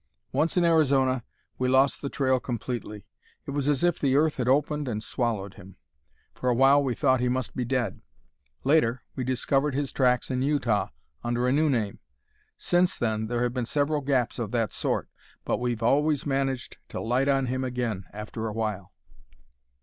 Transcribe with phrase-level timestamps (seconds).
[0.31, 1.23] Once, in Arizona,
[1.59, 3.05] we lost the trail completely.
[3.45, 5.75] It was as if the earth had opened and swallowed him;
[6.33, 8.01] for a while we thought he must be dead.
[8.63, 10.87] Later we discovered his tracks in Utah,
[11.23, 11.99] under a new name.
[12.57, 15.07] Since then there have been several gaps of that sort;
[15.45, 18.91] but we've always managed to light on him again after a while.